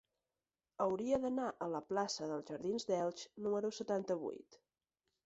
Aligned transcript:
Hauria 0.85 1.19
d'anar 1.25 1.49
a 1.65 1.67
la 1.73 1.81
plaça 1.91 2.29
dels 2.31 2.47
Jardins 2.47 2.87
d'Elx 2.89 3.27
número 3.47 3.71
setanta-vuit. 3.81 4.59